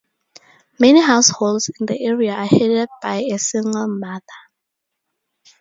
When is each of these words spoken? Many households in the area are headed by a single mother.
Many 0.79 0.99
households 0.99 1.69
in 1.79 1.85
the 1.85 2.01
area 2.03 2.33
are 2.33 2.47
headed 2.47 2.89
by 3.03 3.17
a 3.17 3.37
single 3.37 3.87
mother. 3.87 4.23